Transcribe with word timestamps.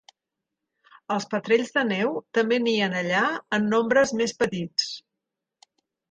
Els 1.15 1.25
petrells 1.33 1.67
de 1.75 1.83
neu 1.89 2.15
també 2.37 2.57
nien 2.63 2.95
allà 3.01 3.19
en 3.57 3.67
nombres 3.75 4.13
més 4.23 4.33
petits. 4.45 4.89